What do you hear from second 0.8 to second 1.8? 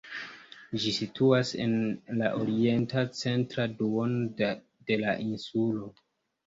Ĝi situas en